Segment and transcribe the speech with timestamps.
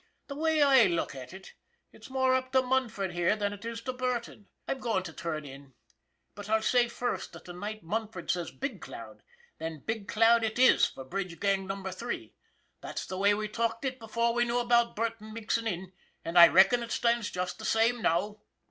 [0.29, 1.53] "The way I look at it,
[1.91, 4.47] it's more up to Munford here than it is to Burton.
[4.67, 5.73] MUNFORD 333 I'm goin' to turn in,
[6.33, 9.21] but I'll say first that the night Munford says Big Cloud,
[9.59, 11.83] then Big Cloud it is for Bridge Gang No.
[11.83, 12.33] 3.
[12.81, 15.93] That's the way we talked it before we knew about Burton mixin' in,
[16.25, 18.39] and I reckon it stands just the same now."